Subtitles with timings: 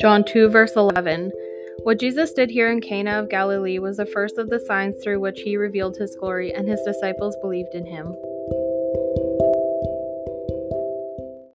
[0.00, 1.32] John 2, verse 11.
[1.82, 5.20] What Jesus did here in Cana of Galilee was the first of the signs through
[5.20, 8.16] which he revealed his glory, and his disciples believed in him.